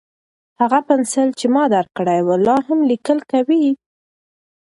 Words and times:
هغه 0.59 0.79
پنسل 0.87 1.29
چې 1.39 1.45
ما 1.55 1.63
درکړی 1.75 2.19
و، 2.23 2.29
لا 2.47 2.57
هم 2.67 2.79
لیکل 2.89 3.19
کوي؟ 3.31 3.65